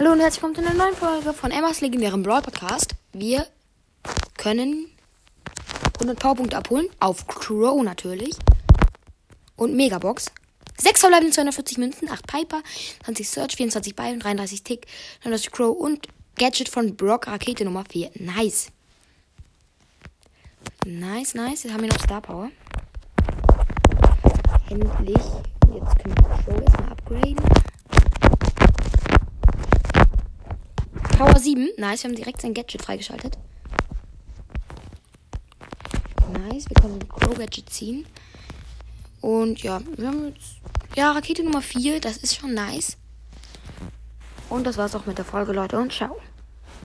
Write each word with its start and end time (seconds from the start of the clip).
Hallo 0.00 0.12
und 0.12 0.20
herzlich 0.20 0.42
willkommen 0.42 0.66
zu 0.66 0.72
einer 0.72 0.82
neuen 0.82 0.96
Folge 0.96 1.34
von 1.34 1.50
Emmas 1.50 1.82
legendärem 1.82 2.22
Brawl 2.22 2.40
Podcast. 2.40 2.94
Wir 3.12 3.46
können 4.38 4.90
100 5.96 6.18
Powerpunkte 6.18 6.56
abholen. 6.56 6.88
Auf 7.00 7.26
Crow 7.26 7.82
natürlich. 7.82 8.34
Und 9.56 9.76
Megabox. 9.76 10.32
6 10.78 11.00
verbleibende 11.00 11.34
240 11.34 11.76
Münzen, 11.76 12.10
8 12.10 12.26
Piper, 12.26 12.62
20 13.04 13.28
Search, 13.28 13.56
24 13.56 13.94
Byron, 13.94 14.20
33 14.20 14.62
Tick, 14.62 14.86
39 15.24 15.50
Crow 15.52 15.76
und 15.76 16.08
Gadget 16.38 16.70
von 16.70 16.96
Brock, 16.96 17.26
Rakete 17.26 17.66
Nummer 17.66 17.84
4. 17.86 18.10
Nice. 18.14 18.72
Nice, 20.86 21.34
nice. 21.34 21.64
Jetzt 21.64 21.74
haben 21.74 21.82
wir 21.82 21.90
noch 21.90 22.00
Star 22.00 22.22
Power. 22.22 22.50
Endlich. 24.70 25.24
Jetzt 25.74 25.98
können 25.98 26.14
wir 26.16 26.42
Crow 26.42 26.62
erstmal 26.62 26.88
upgraden. 26.88 27.69
Power 31.20 31.38
7. 31.38 31.72
Nice, 31.76 32.02
wir 32.02 32.08
haben 32.08 32.16
direkt 32.16 32.40
sein 32.40 32.54
Gadget 32.54 32.80
freigeschaltet. 32.80 33.36
Nice, 36.32 36.64
wir 36.66 36.80
können 36.80 36.98
Crow 37.10 37.36
Gadget 37.36 37.68
ziehen. 37.68 38.06
Und 39.20 39.62
ja, 39.62 39.82
wir 39.98 40.06
haben 40.06 40.28
jetzt. 40.28 40.54
Ja, 40.96 41.12
Rakete 41.12 41.42
Nummer 41.42 41.60
4, 41.60 42.00
das 42.00 42.16
ist 42.16 42.36
schon 42.36 42.54
nice. 42.54 42.96
Und 44.48 44.66
das 44.66 44.78
war's 44.78 44.94
auch 44.94 45.04
mit 45.04 45.18
der 45.18 45.26
Folge, 45.26 45.52
Leute, 45.52 45.78
und 45.78 45.92
ciao. 45.92 46.16